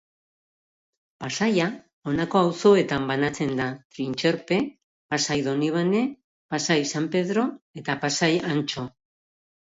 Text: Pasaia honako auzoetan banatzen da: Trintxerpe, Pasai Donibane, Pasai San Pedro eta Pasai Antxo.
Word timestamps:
Pasaia 1.23 1.67
honako 2.11 2.41
auzoetan 2.45 3.05
banatzen 3.11 3.53
da: 3.59 3.67
Trintxerpe, 3.99 4.59
Pasai 5.15 5.37
Donibane, 5.49 6.03
Pasai 6.57 6.81
San 6.95 7.09
Pedro 7.19 7.47
eta 7.83 7.99
Pasai 8.07 8.33
Antxo. 8.57 8.89